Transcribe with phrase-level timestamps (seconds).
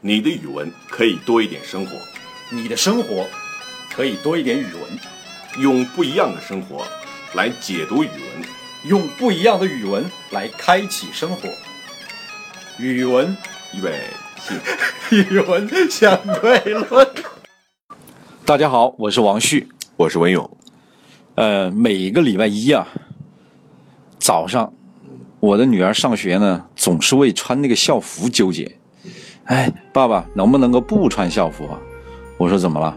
[0.00, 1.90] 你的语文可以多一点生活，
[2.52, 3.26] 你的生活
[3.90, 4.82] 可以多一点语文，
[5.60, 6.86] 用不一样的生活
[7.34, 8.48] 来解读语文，
[8.84, 11.48] 用不一样的语文来开启生活。
[12.78, 13.36] 语文，
[13.74, 14.00] 预备
[14.40, 14.54] 起。
[15.16, 17.08] 语文相对论。
[18.44, 19.68] 大家好，我是王旭。
[19.96, 20.48] 我是文勇。
[21.34, 22.86] 呃，每个礼拜一啊，
[24.20, 24.72] 早上，
[25.40, 28.77] 我的女儿上学呢，总是为穿那个校服纠结。
[29.48, 31.78] 哎，爸爸，能不能够不穿校服啊？
[32.36, 32.96] 我说怎么了？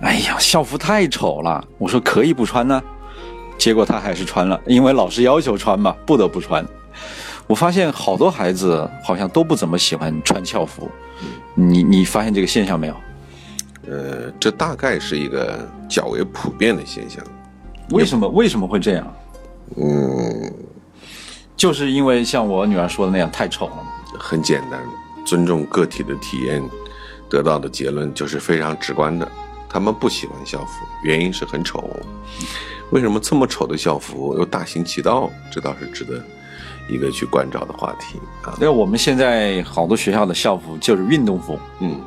[0.00, 1.62] 哎呀，校服太丑了。
[1.76, 2.82] 我说可以不穿呢，
[3.58, 6.66] 结果他还是穿了，因为老师要求穿嘛，不得不穿。
[7.46, 10.90] 我发现好多孩子好像都不怎么喜欢穿校服，
[11.54, 12.94] 你你发现这个现象没有？
[13.86, 17.22] 呃，这大概是一个较为普遍的现象。
[17.90, 19.14] 为什么为什么会这样？
[19.76, 20.52] 嗯，
[21.54, 23.74] 就是因为像我女儿说的那样太丑了。
[24.18, 24.80] 很简单，
[25.24, 26.62] 尊重个体的体验，
[27.28, 29.30] 得到的结论就是非常直观的。
[29.68, 31.88] 他们不喜欢校服，原因是很丑。
[32.90, 35.30] 为什么这么丑的校服又大行其道？
[35.52, 36.20] 这倒是值得
[36.88, 38.58] 一个去关照的话题啊。
[38.60, 42.00] 那我们现在好多学校的校服就是运动服，嗯，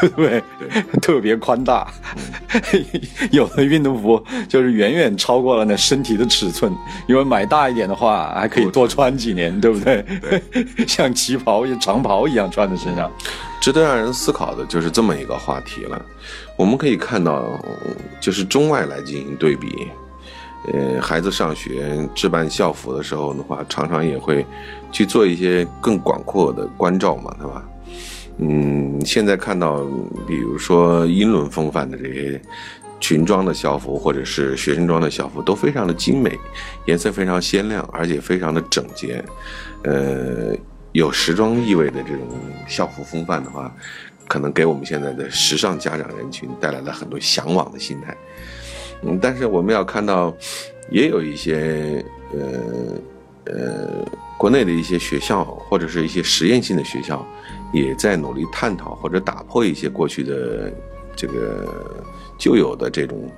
[0.00, 0.42] 对 不对？
[1.00, 1.86] 特别宽大，
[3.30, 6.74] 有的运动服就是远远超过了那身体的尺寸，
[7.06, 10.04] 因为买大一点的话还可以多穿几年，对不对？
[10.86, 13.10] 像旗袍、长袍一样穿在身上。
[13.60, 16.04] 值得让人思考的就是这么一个话题了。
[16.56, 17.60] 我们可以看到，
[18.20, 19.88] 就是中外来进行对比。
[20.72, 24.46] 呃，孩子上学置办校服的时候的话，常常也会
[24.92, 27.62] 去做一些更广阔的关照嘛，对吧？
[28.38, 29.84] 嗯，现在看到，
[30.26, 32.40] 比如说英伦风范的这些
[32.98, 36.38] 裙装的校服，或者是学生装的校服，都非常的精美，
[36.86, 39.22] 颜色非常鲜亮，而且非常的整洁。
[39.84, 40.56] 呃，
[40.92, 42.26] 有时装意味的这种
[42.66, 43.74] 校服风范的话，
[44.28, 48.16] 可能给我们现在的时尚家长人群带来了很多向往的心态。
[49.02, 50.34] 嗯，但是我们要看到，
[50.90, 54.06] 也有一些呃呃
[54.38, 57.26] 国内的一些学校或者是一些实验性的学校，
[57.72, 60.72] 也在努力探讨或者打破一些过去的
[61.16, 61.66] 这个
[62.38, 63.30] 旧有的这种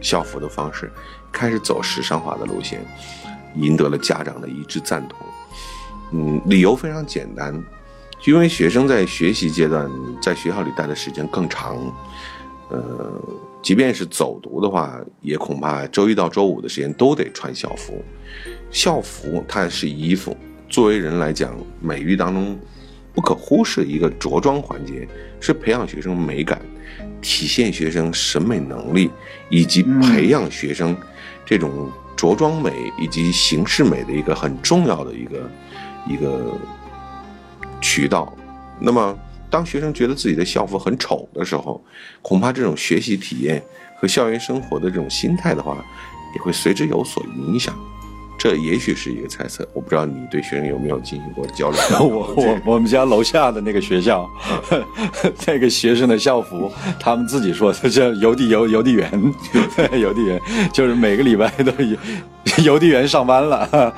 [0.00, 0.90] 校服的方式，
[1.30, 2.84] 开始走时尚化的路线，
[3.54, 5.18] 赢得了家长的一致赞同。
[6.12, 7.54] 嗯，理由非常简单，
[8.26, 9.88] 因为学生在学习阶段
[10.20, 11.76] 在学校里待的时间更长。
[12.70, 13.12] 呃，
[13.60, 18.02] 即便是走读的话，也恐怕周一到周五的时间都得穿校服。
[18.70, 20.36] 校服它是衣服，
[20.68, 22.56] 作为人来讲，美育当中
[23.14, 25.06] 不可忽视一个着装环节，
[25.40, 26.60] 是培养学生美感、
[27.20, 29.10] 体现学生审美能力，
[29.48, 30.96] 以及培养学生
[31.44, 35.50] 这种着装美以及形式美的一个很重要的一个
[36.06, 36.56] 一个
[37.80, 38.32] 渠道。
[38.78, 39.18] 那么。
[39.52, 41.84] 当学生觉得自己的校服很丑的时候，
[42.22, 43.60] 恐怕这种学习体验
[43.98, 45.76] 和校园生活的这种心态的话，
[46.36, 47.76] 也会随之有所影响。
[48.42, 51.78] 这也许是一个猜测，我不知道你对学生有没有进行过交流。
[52.00, 54.26] 我我我们家楼下的那个学校，
[55.46, 59.10] 那个学生的校服，他们自己说叫邮递邮邮递员，
[60.00, 60.40] 邮递员
[60.72, 61.96] 就是每个礼拜都邮
[62.64, 63.94] 邮递员上班了。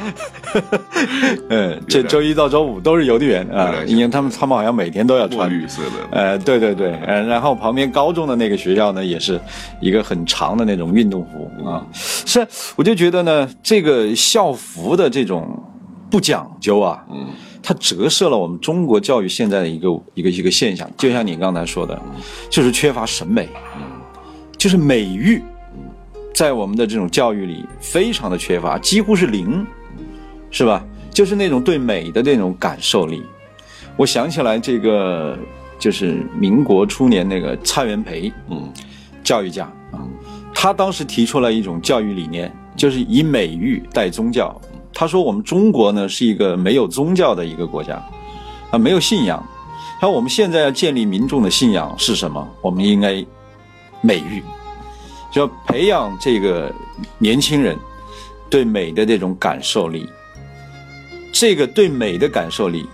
[1.49, 5.91] 嗯，这周一到周五都是邮递员啊，因为他们他们好像每天都要穿绿色的。
[6.11, 9.41] 呃，对对对，呃，然后旁边高中的那个学校呢，也是
[9.81, 11.87] 一个很长的那种运动服啊。
[12.33, 15.63] 是，我就觉得呢，这个校服的这种
[16.11, 17.27] 不讲究啊，嗯，
[17.63, 22.01] 它折射了我们中国教育现在的一个一个一个现象，就像你刚才说的，
[22.49, 23.83] 就是缺乏审美，嗯，
[24.57, 25.43] 就是美育，
[26.33, 29.67] 在我们的这种教育里非常的缺乏，几乎是零，
[30.51, 30.83] 是吧？
[31.11, 33.23] 就是那种对美的那种感受力。
[33.99, 35.39] 我想起来这个，
[35.79, 38.73] 就是民国初年那个蔡元培，嗯，
[39.23, 40.01] 教育家啊，
[40.55, 44.59] 他当时提出了一种教育理念，就是以美育代宗教。
[44.95, 47.95] 他说我们中国呢是一个没有宗教的一个国家，
[48.71, 49.43] 啊，没有信仰。
[50.01, 52.47] 他说我们现在要建立民众的信仰是什么？
[52.61, 53.25] 我们应该
[54.01, 54.43] 美育，
[55.33, 56.73] 就要培养这个
[57.19, 57.77] 年轻人
[58.51, 60.09] 对美的这种感受力。
[61.33, 62.87] 这个对美的感受力，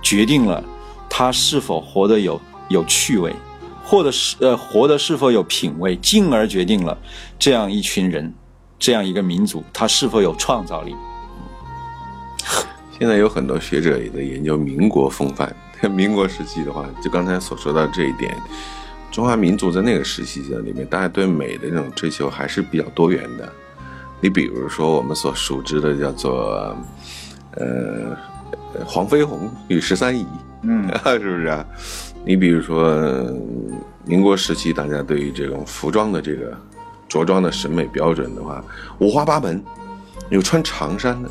[0.00, 0.62] 决定了
[1.10, 3.34] 他是否活得有有趣味，
[3.84, 6.96] 或者是呃活得是否有品味，进而决定了
[7.38, 8.32] 这样一群人，
[8.78, 10.96] 这样一个民族，他是否有创造力。
[12.98, 15.54] 现在有很多学者也在研究民国风范。
[15.92, 18.34] 民国时期的话，就刚才所说到这一点，
[19.12, 23.52] 中华民族在那个时期的里面，大家对美的这种追求还是比较多元的。
[24.20, 26.76] 你比如说我们所熟知的叫做。
[27.56, 28.16] 呃，
[28.84, 30.26] 黄飞鸿与十三姨
[30.62, 31.64] 嗯 是不是啊？
[32.24, 33.72] 你比如说，嗯
[34.06, 36.52] 民国时期，大家对于这种服装的这个
[37.08, 38.62] 着装的审美标准的话，
[38.98, 39.62] 五花八门，
[40.28, 41.28] 有穿长衫的，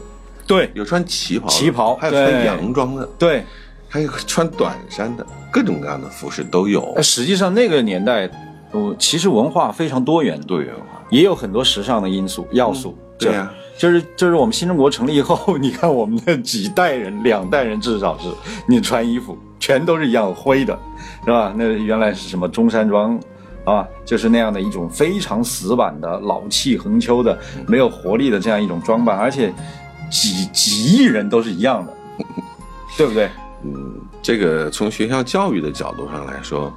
[0.48, 3.44] 对有穿旗袍，旗袍还有穿洋装的，对，
[3.88, 7.04] 还有穿短衫的，各种各样的服饰都有呃。
[7.04, 8.30] 实际上那个年代，
[8.72, 12.98] 呃，其实文化非常多元，多元化，也有很多时尚的因素要素。
[13.20, 18.30] 对呀、就是就是我们新中国成立以后， 你看我们的几代人，两代人至少是，
[18.68, 20.78] 你穿衣服全都是一样灰的，
[21.26, 21.54] 是吧？
[21.58, 23.20] 那原来是什么中山装
[23.66, 27.38] 啊，就是那样的一种非常死板的、老气横秋的、
[27.68, 29.54] 没有活力的这样一种装扮，而且
[30.10, 31.94] 几几亿人都是一样的，
[32.98, 33.30] 对不对？
[33.64, 36.72] 嗯，这个从学校教育的角度上来说，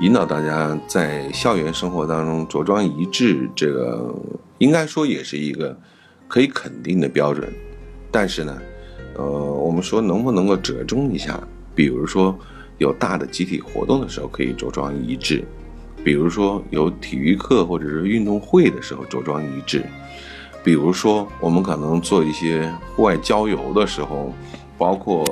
[0.00, 4.14] 引导大家在校园生活当中着装一致，这个
[4.58, 5.76] 应该说也是一个
[6.28, 7.52] 可以肯定的标准。
[8.12, 8.62] 但是呢，
[9.16, 11.40] 呃，我们说能不能够折中一下？
[11.74, 12.38] 比如说
[12.78, 15.44] 有大的集体活动的时候可以着装一致，
[16.04, 19.84] 比如说有体育课或者是运动会的时候着装一致，
[20.64, 24.34] 比如说我们可能做一些户外郊游的时候，
[24.76, 25.24] 包括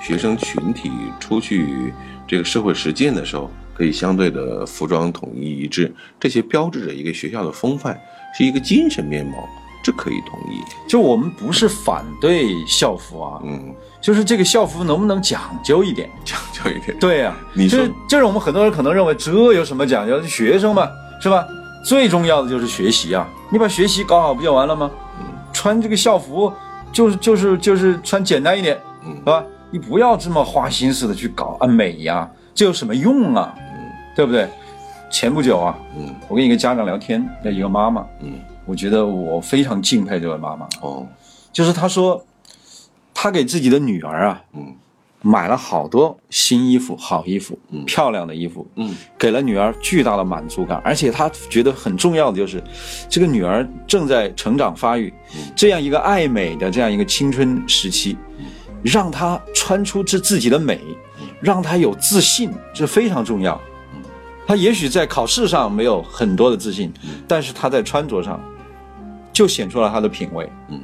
[0.00, 1.92] 学生群体出去
[2.26, 8.00] 这个社会实践的时候，可以相对的服装统一一致，这些标志着一个学校的风范，
[8.34, 9.46] 是一个精神面貌，
[9.82, 10.62] 这可以同意。
[10.88, 16.08] 就我们不是反对校服啊，嗯，就是这个校服能不能讲究一点？
[16.24, 16.98] 讲究一点。
[16.98, 20.22] 对呀、你说就是就是我们很多人可能认为这有什么讲究？
[20.22, 20.88] 学生嘛，
[21.20, 21.46] 是吧？
[21.84, 23.26] 最重要的就是学习啊！
[23.50, 24.90] 你把学习搞好不就完了吗？
[25.52, 26.52] 穿这个校服
[26.92, 29.42] 就是就是就是穿简单一点，嗯是吧？
[29.70, 33.54] 你不要这么花心思的去搞啊美呀、这有什么用啊？
[33.56, 33.62] 嗯
[34.14, 34.46] 对不对？
[35.10, 38.34] 前不久啊，嗯我跟一个家长聊天，那一个妈妈，嗯，
[38.70, 41.04] 我觉得我非常敬佩这位妈妈，哦，
[41.52, 42.24] 就是她说，
[43.12, 44.76] 她给自己的女儿啊，嗯。
[45.22, 47.84] 买了好多新衣服、好衣服、嗯。
[47.84, 48.94] 漂亮的衣服，嗯。
[49.18, 52.62] 给了女儿巨大的满足感，而且她觉得很重要的就是，
[53.08, 55.12] 这个女儿正在成长发育，
[55.56, 58.16] 这样一个爱美的这样一个青春时期，
[58.82, 60.80] 让她穿出自自己的美，
[61.40, 63.60] 让她有自信，这非常重要。
[64.46, 66.90] 她也许在考试上没有很多的自信，
[67.28, 68.40] 但是她在穿着上
[69.40, 70.46] 就显出了他的品味。
[70.68, 70.78] 嗯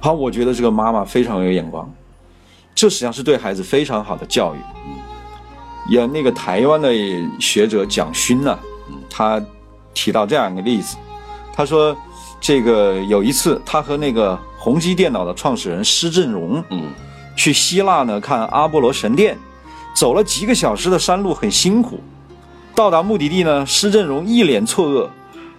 [0.00, 1.86] 好，我觉得这个妈妈非常有眼光，
[2.74, 4.58] 这实际上是对孩子非常好的教育。
[4.86, 4.96] 嗯
[5.90, 6.90] 有那个台湾的
[7.38, 8.58] 学者蒋勋呢、
[9.10, 9.42] 他
[9.92, 10.96] 提到这样一个例子，
[11.52, 11.94] 他说，
[12.40, 16.84] 这个有一次他和那个宏基电脑的创始人施振荣嗯
[17.36, 19.36] 去希腊呢看阿波罗神殿，
[19.94, 22.00] 走了几个小时的山路，很辛苦。
[22.74, 25.08] 到达目的地呢，施振荣一脸错愕，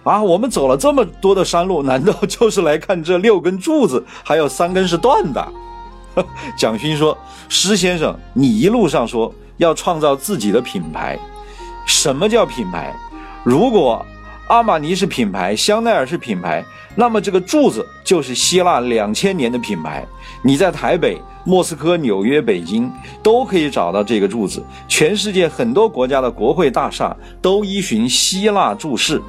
[0.02, 5.46] 啊，我们走了这么多的山路，难道 就是来看这六根柱子，还有三根是断的？
[6.56, 7.16] 蒋勋说
[7.48, 11.18] ：“施先生，你一路上说要创造自己的品牌，
[11.86, 12.94] 什么叫品牌？
[13.44, 14.04] 如果
[14.48, 16.64] 阿玛尼是品牌，香奈儿是品牌，
[16.96, 20.04] 那么这个柱子就是希腊两千年的品牌。
[20.42, 22.90] 你在台北、莫斯科、纽约、北京
[23.22, 24.64] 都可以找到这个柱子。
[24.88, 29.22] 全世界很多国家的国会大厦都依循希腊柱式。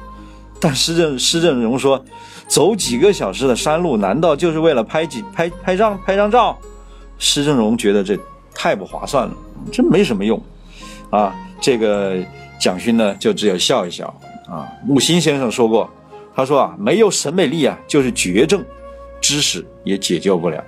[0.62, 2.02] 但施正施正荣说，
[2.46, 6.56] 走几个小时的山路，难道就是为了拍几拍拍张拍张照？
[7.18, 8.16] 施正荣觉得这
[8.54, 9.34] 太不划算了，
[9.72, 10.40] 这没什么用，
[11.10, 12.16] 啊，这个
[12.60, 14.06] 蒋勋呢就只有笑一笑
[14.48, 14.68] 啊。
[14.86, 15.90] 木心先生说过，
[16.32, 18.64] 他说啊，没有审美力啊，就是绝症，
[19.20, 20.62] 知识也解救不了。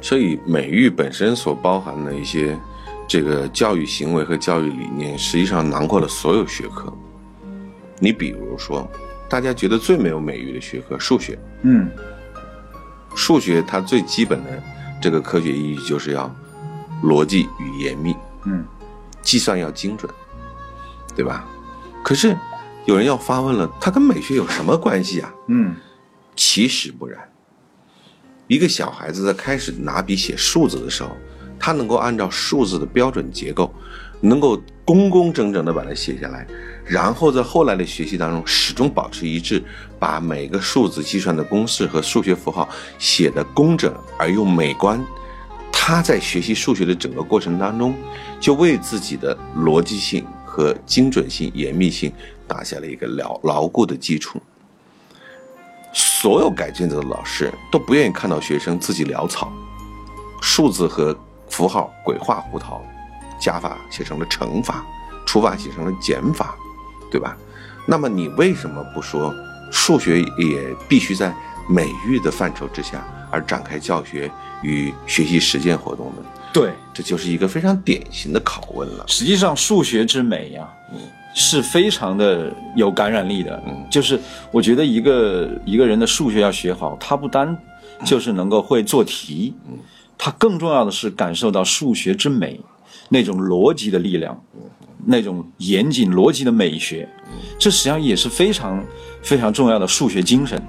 [0.00, 2.58] 所以美育本身所包含的一些
[3.06, 6.90] 这个教育行为和教育理念，实际上囊括了所有学科。
[7.98, 8.90] 你比如说，
[9.28, 11.88] 大家觉得最没有美誉的学科数学，嗯
[13.14, 14.62] 数学它最基本的
[15.00, 16.34] 这个科学意义就是要
[17.02, 18.64] 逻辑与严密，嗯
[19.22, 20.12] 计算要精准，
[21.14, 21.46] 对吧？
[22.02, 22.36] 可是
[22.84, 25.32] 有人要发问了，它跟美学有什么关系啊？
[25.48, 25.74] 嗯
[26.36, 27.18] 其实不然。
[28.46, 31.16] 一个小孩子在开始拿笔写数字的时候，
[31.58, 33.72] 他能够按照数字的标准结构，
[34.20, 36.46] 能够工工整整的把它写下来，
[36.86, 39.62] 然后在后来的学习当中始终保持一致，
[39.98, 45.02] 把每个数字计算的公式和数学符号写得工整而又美观。
[45.72, 47.94] 他在学习数学的整个过程当中，
[48.40, 52.12] 就为自己的逻辑性和精准性、严密性
[52.46, 54.40] 打下了一个牢牢固的基础。
[55.92, 59.52] 所有改卷子的老师都不愿意看到学生自己潦草，
[60.40, 61.16] 数字和
[61.48, 62.82] 符号鬼画胡桃，
[63.40, 64.84] 加法写成了乘法，
[65.26, 66.56] 除法写成了减法，
[67.14, 67.36] 对吧？
[67.86, 69.32] 那么你为什么不说
[69.70, 71.32] 数学也必须在
[71.68, 74.28] 美育的范畴之下而展开教学
[74.64, 76.22] 与学习实践活动呢？
[76.52, 79.04] 对，这就是一个非常典型的拷问了。
[79.06, 80.68] 实际上数学之美呀、
[81.36, 83.62] 是非常的有感染力的。
[83.64, 84.18] 嗯就是
[84.50, 87.56] 我觉得一个一个人的数学要学好，他不单
[88.04, 89.54] 就是能够会做题，
[90.18, 92.60] 他更重要的是感受到数学之美，
[93.08, 94.42] 那种逻辑的力量，
[95.06, 97.08] 那种严谨逻辑的美学，
[97.58, 98.84] 这实际上也是非常
[99.22, 100.60] 非常重要的数学精神。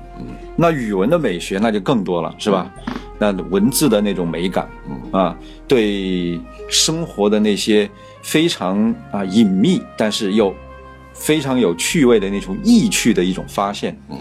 [0.56, 2.72] 那语文的美学那就更多了，是吧？
[3.18, 4.70] 那文字的那种美感，
[5.12, 5.38] 啊，
[5.68, 6.40] 对
[6.70, 7.90] 生活的那些
[8.22, 10.54] 非常啊隐秘，但是又
[11.14, 14.18] 非常有趣味的那种意趣的一种发现，嗯，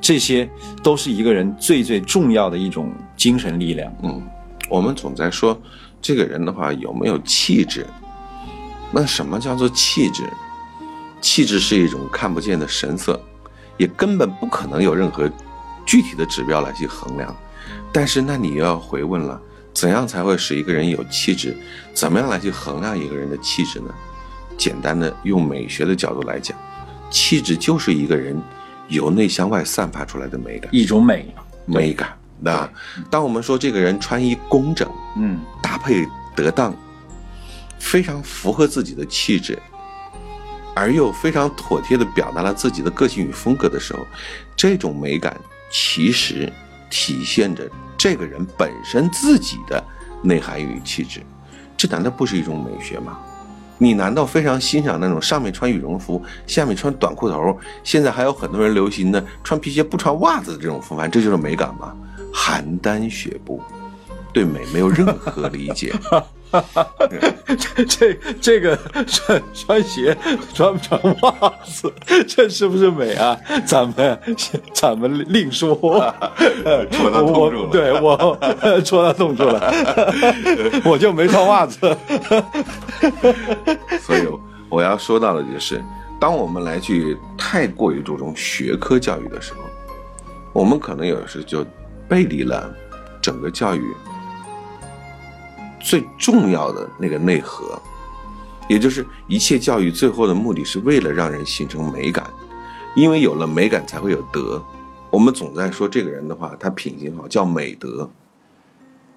[0.00, 0.48] 这些
[0.82, 3.90] 都是一个人最最重要的一种精神力量。
[4.02, 4.22] 嗯，
[4.68, 5.58] 我们总在说
[6.02, 7.86] 这个人的话有没有气质？
[8.94, 10.22] 那什么叫做气质？
[11.20, 13.20] 气质是一种看不见的神色，
[13.76, 15.28] 也根本不可能有任何
[15.84, 17.34] 具体的指标来去衡量。
[17.92, 19.40] 但是，那你又要回问了，
[19.72, 21.56] 怎样才会使一个人有气质？
[21.92, 23.92] 怎么样来去衡量一个人的气质呢？
[24.56, 26.56] 简单的用美学的角度来讲，
[27.10, 28.40] 气质就是一个人
[28.88, 30.68] 由内向外散发出来的美感。
[30.72, 31.34] 一种美，
[31.64, 32.16] 美感。
[32.38, 32.68] 那
[33.10, 36.74] 当我们说这个人穿衣工整、嗯，搭配得当，
[37.78, 39.58] 非常符合自己的气质，
[40.74, 44.00] 而又非常妥帖地表达了自己的个性与风格的时候，
[44.56, 45.36] 这种美感
[45.70, 46.52] 其实
[46.90, 49.82] 体现着这个人本身自己的
[50.22, 51.20] 内涵与气质。
[51.76, 53.18] 这难道不是一种美学吗？
[53.76, 61.92] 你难道非常欣赏那种上面穿羽绒服，下面穿短裤头，现在还有很多人流行的穿皮鞋不穿袜子的这种风范，这就是美感吗？
[62.32, 63.60] 邯郸学步，
[64.32, 65.92] 对美没有任何理解。
[67.88, 70.16] 这这个穿穿鞋
[70.54, 71.92] 穿不穿袜子，
[72.26, 73.36] 这是不是美啊？
[73.66, 74.18] 咱们
[74.72, 75.74] 咱们另说。
[76.90, 78.38] 戳到痛处了我对我
[78.84, 79.74] 戳到痛处了，
[80.84, 81.78] 我就没穿袜子。
[84.00, 84.26] 所以
[84.68, 85.82] 我要说到的就是，
[86.20, 89.60] 当我们来去太过于注重学科教育的时候，
[90.52, 91.64] 我们可能有时就
[92.08, 92.72] 背离了
[93.20, 93.82] 整个教育
[95.84, 97.78] 最重要的那个内核，
[98.70, 102.24] 也就是一切教育最后的目的是为了让人形成美感，
[102.96, 104.60] 因为有了美感才会有德。
[105.10, 108.08] 我们总在说这个人的话，他品行好，叫美德。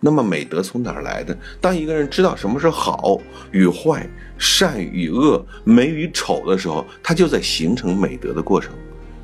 [0.02, 1.36] 那么美德从哪儿来的？
[1.62, 3.18] 当一个人知道什么是好
[3.52, 4.08] 与坏、
[4.38, 8.74] 善与恶、美与丑的时候，他就在形成美德的过程。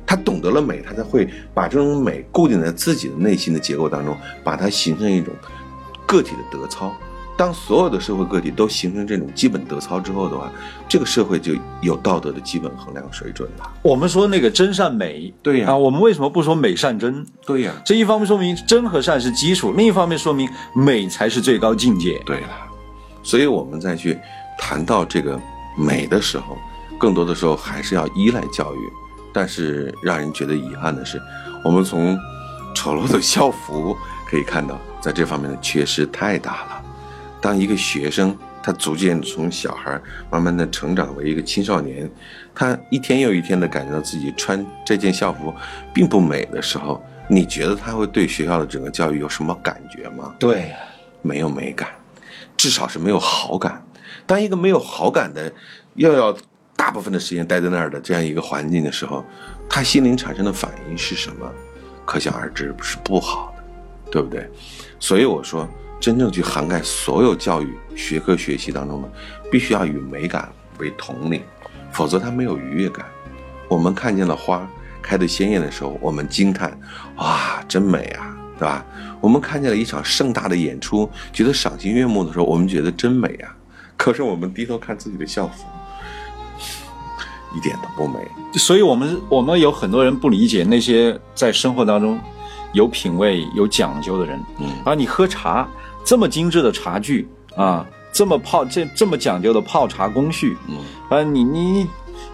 [0.06, 5.32] 他懂得了美，他才会把这种美固定在自己的内心的结构当中，把它形成一种
[6.06, 6.92] 个体的德操。
[7.36, 10.50] 当所有的社会个体都形成这种基本德操之后的话，
[10.88, 13.70] 这个社会就有道德的基本衡量水准了。
[13.82, 17.26] 我们说那个真善美，对呀啊，我们为什么不说美善真？
[17.44, 22.22] 对呀、这一方面说明真和善是基础，另一方面说明美才是最高境界。
[22.24, 22.48] 对了，
[23.22, 24.16] 所以我们再去
[24.56, 25.40] 谈到这个
[25.76, 26.56] 美的时候，
[26.98, 28.78] 更多的时候还是要依赖教育。
[29.32, 31.20] 但是让人觉得遗憾的是，
[31.64, 32.16] 我们从
[32.72, 33.96] 丑陋的校服
[34.30, 36.82] 可以看到，在这方面的缺失太大了。
[37.44, 42.10] 当一个学生他逐渐从小孩慢慢的成长为一个青少年，
[42.54, 45.52] 他一天又一天的感觉到自己穿这件校服
[45.92, 50.34] 并不美的时候，你觉得他会对学校的整个教育有什么感觉吗？
[50.38, 50.72] 对，
[51.20, 51.90] 没有美感，
[52.56, 53.84] 至少是没有好感。
[54.24, 55.52] 当一个没有好感的，
[55.96, 56.34] 又要
[56.74, 59.22] 大部分的时间待在那儿的这样一个环境的时候，
[59.68, 61.46] 他心灵产生的反应是什么？
[62.06, 63.62] 可想而知，是不好的，
[64.10, 64.48] 对不对？
[64.98, 65.68] 所以我说，
[66.04, 69.08] 真正去涵盖所有教育学科学习当中的，
[69.50, 71.40] 必须要与美感为统领，
[71.92, 73.06] 否则它没有愉悦感。
[73.68, 74.68] 我们看见了花
[75.00, 76.78] 开得鲜艳的时候，我们惊叹：
[77.16, 78.84] 哇，真美啊，对吧？
[79.18, 83.56] 我们看见了一场盛大的演出，觉得赏心悦目的时候，我们觉得真美啊。
[83.96, 85.64] 可是我们低头看自己的校服，
[87.56, 88.18] 一点都不美。
[88.60, 92.20] 所以我们我们有很多人不理解那些在生活当中
[92.74, 94.38] 有品味、有讲究的人。
[94.58, 95.66] 嗯而，你喝茶
[96.04, 101.86] 这么精致的茶具啊，这么泡这这么讲究的泡茶工序，嗯啊，你你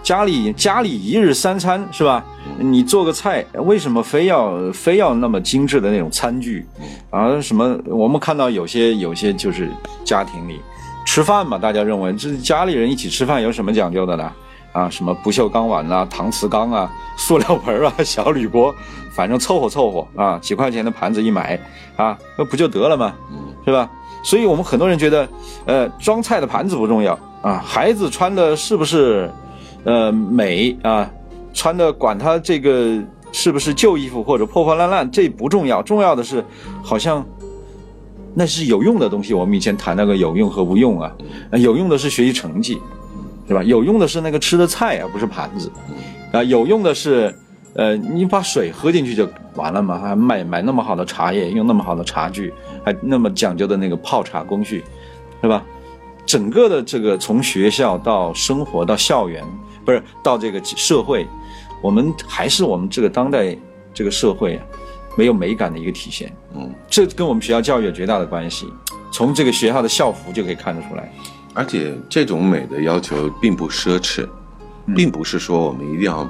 [0.02, 2.24] 家里家里一日三餐是吧？
[2.58, 6.66] 你做个菜，为什么非要非要那么精致的那种餐具？
[7.10, 7.78] 啊，什么？
[7.86, 9.70] 我们看到有些有些就是
[10.04, 10.60] 家庭里
[11.06, 14.32] 吃饭嘛，大家认为这家里人一起吃饭有什么讲究的呢？
[14.72, 18.74] 啊，什么不锈钢碗啦、搪瓷缸啊、 塑料盆啊、 小铝锅，
[19.12, 21.58] 反正凑合凑合啊，几块钱的盘子一买
[21.96, 23.12] 啊，那不就得了吗？
[23.64, 23.90] 是吧？
[24.22, 25.28] 所以我们很多人觉得，
[25.64, 29.30] 呃，装菜的盘子不重要啊，孩子穿的是不是，
[29.84, 31.10] 呃，美啊，
[31.54, 32.98] 穿的管他这个
[33.32, 36.44] 是不是旧衣服或者破破烂烂，这不重要，重要的是
[36.82, 37.24] 好像
[38.34, 39.32] 那是有用的东西。
[39.32, 41.10] 我们以前谈那个有用和无用啊，
[41.52, 42.78] 有用的是学习成绩，
[43.48, 43.62] 对吧？
[43.62, 45.72] 有用的是那个吃的菜啊，不是盘子，
[46.30, 47.34] 啊，有用的是，
[47.74, 52.52] 呃，你把水喝进去就完了嘛，还买买那么好的茶叶，用那么好的茶具，
[52.84, 54.84] 还那么讲究的那个泡茶工序，
[55.40, 55.64] 是吧？
[56.26, 59.44] 整个的这个从学校到生活到校园，
[59.84, 61.26] 不是到这个社会，
[61.82, 63.56] 我们还是我们这个当代
[63.94, 64.62] 这个社会啊，
[65.16, 66.32] 没有美感的一个体现。
[66.54, 68.68] 嗯，这跟我们学校教育有绝大的关系。
[69.12, 71.12] 从这个学校的校服就可以看得出来。
[71.52, 74.28] 而且这种美的要求并不奢侈，
[74.94, 76.28] 并不是说我们一定要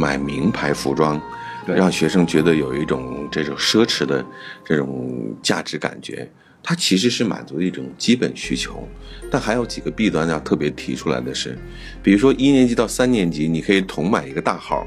[0.00, 1.20] 买名牌服装，
[1.66, 4.24] 让学生觉得有一种这种奢侈的
[4.64, 6.26] 这种价值感觉。
[6.62, 8.86] 它其实是满足一种基本需求，
[9.30, 11.58] 但还有几个弊端要特别提出来的是，
[12.02, 14.86] 比如说一年级到三年级，你可以同买一个大号，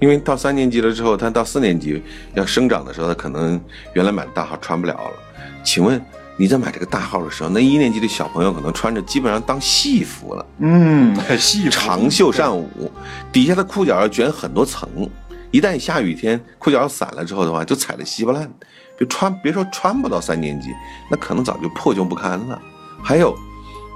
[0.00, 2.02] 因为到三年级了之后，他到四年级
[2.34, 3.60] 要生长的时候，他可能
[3.94, 5.12] 原来买的大号穿不了了。
[5.64, 6.00] 请问
[6.40, 10.46] 你在买这个大号的时候，那一年级的小朋友可能穿着基本上当戏服了。
[10.60, 12.90] 嗯，很细长袖善舞，
[13.32, 14.88] 底下的裤脚要卷很多层，
[15.50, 18.48] 一旦下雨天裤脚要散了之后的话，就踩得稀巴烂，
[18.98, 20.68] 就穿别说穿不到三年级，
[21.10, 22.62] 那可能早就破旧不堪了。
[23.02, 23.36] 还有，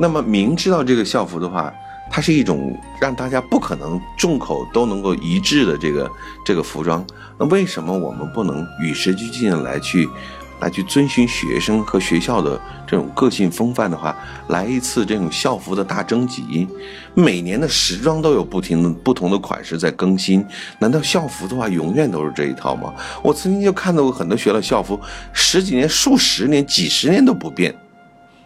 [0.01, 1.73] 那么明知道这个校服的话，
[2.11, 6.11] 它是一种让大家不可能众口都能够一致的这个
[6.45, 7.07] 这个服装，
[7.39, 10.09] 那为什么我们不能与时俱进的来去？
[10.63, 14.17] 来去遵循学生和学校的这种个性风范的话，
[14.49, 16.69] 来一次这种校服的大征集。
[17.15, 20.47] 每年的时装都有不停的不同的款式在更新，
[20.79, 22.95] 难道校服的话永远都是这一套吗？
[23.25, 24.99] 我曾经就看到过很多学校校服，
[25.33, 27.75] 十几年、数十年、几十年都不变，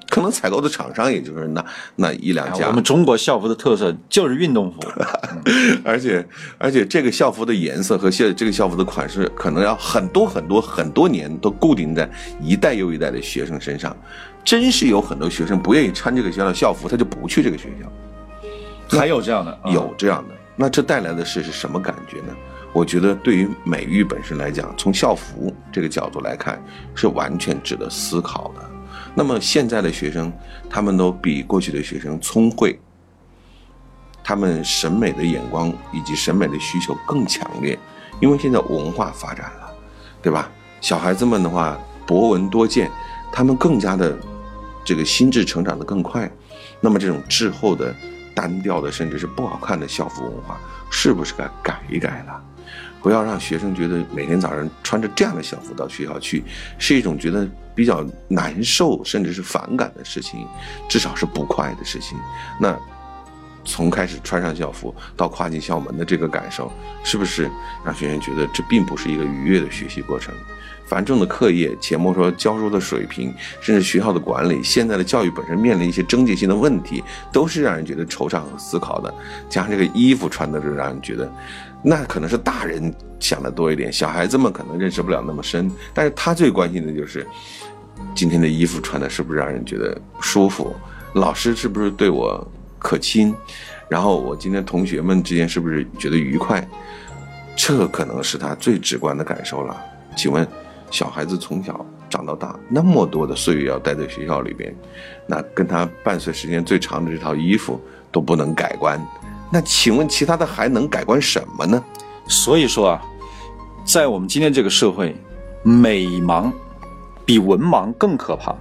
[0.09, 1.65] 可能采购的厂商也就是那
[1.97, 2.69] 那一两家。
[2.69, 4.81] 我们中国校服的特色就是运动服，
[5.85, 6.27] 而且
[6.59, 12.09] 而且这个校服的颜色和现这个校服的款式，可能要很多很多很多年都固定在
[12.41, 13.97] 一代又一代的学生身上。
[14.45, 18.97] 真是有很多学生不愿意穿这个学校的校服，他就不去这个学校。
[18.97, 22.33] 还有这样的，啊有这样的，那这带来的是是什么感觉呢？
[22.73, 26.62] 我觉得对于美育本身来讲，从校服这个角度来看，
[26.95, 28.71] 是完全值得思考的。
[29.18, 30.31] 那么现在的学生，
[30.68, 32.79] 他们都比过去的学生聪慧，
[34.22, 37.79] 他们审美的眼光以及审美的需求更强烈，
[38.20, 39.74] 因为现在文化发展了，
[40.20, 40.50] 对吧？
[40.83, 42.90] 小孩子们的话，博闻多见，
[43.33, 44.14] 他们更加的
[44.85, 46.31] 这个心智成长的更快。
[46.79, 47.94] 那么这种滞后的、
[48.35, 52.44] 单调的，甚至是不好看的校服文化，是不是该改一改了？
[53.07, 56.42] 不要让学生觉得每天早上穿着这样的校服到学校去，
[56.77, 60.45] 是一种觉得比较难受，甚至是反感的事情，
[60.88, 62.19] 至少是不快的事情。
[62.61, 62.77] 那
[63.64, 66.69] 从开始穿上校服到跨进校门的这个感受，
[67.05, 67.49] 是不是
[67.85, 70.35] 让学员觉得这并不是一个愉悦的学习过程？
[70.87, 79.12] 繁重的课业，且莫说教书的水平，甚至学校的管理，现在的教育本身面临一些症结性的问题，都是让人觉得惆怅和思考的。
[79.49, 81.31] 加上这个衣服穿的，就让人觉得，
[81.83, 85.70] 那可能是大人想的多一点，小孩子们可能认识不了那么深。
[85.92, 87.27] 但是他最关心的就是，
[88.14, 90.75] 今天的衣服穿的是不是让人觉得舒服？
[91.14, 92.46] 老师是不是对我
[92.79, 93.35] 可亲？
[93.88, 96.66] 然后我今天同学们之间是不是觉得愉快？
[97.57, 99.77] 这可能是他最直观的感受了。
[100.16, 100.46] 请问？
[100.90, 104.75] 小孩子从小长到大，那么多的岁月要待在学校里边，
[105.27, 107.81] 那跟他伴随时间最长的这套衣服
[108.12, 109.01] 都不能改观，
[109.53, 111.83] 那请问其他的还能改观什么呢？
[112.29, 113.03] 所以说啊，
[113.85, 115.14] 在我们今天这个社会，
[115.62, 116.51] 美盲
[117.25, 118.55] 比文盲更可怕。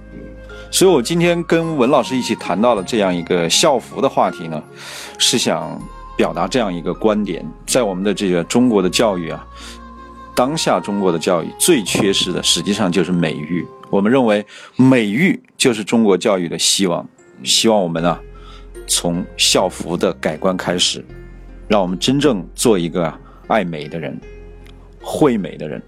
[0.70, 4.62] 所以我今天跟文老师一起谈到了这样一个校服的话题呢，
[5.16, 5.80] 是想
[6.16, 9.46] 表达这样一个观点，在我们的这个中国的教育啊。
[10.36, 13.66] 当下中国的教育最缺失的，实际上就是美育。
[13.88, 14.44] 我们认为
[14.76, 17.08] 美育就是中国教育的希望。
[17.42, 18.20] 希望我们呢，
[18.86, 21.02] 从校服的改观开始，
[21.66, 23.10] 让我们真正做一个
[23.46, 24.20] 爱美的人，
[25.00, 25.82] 会美的人。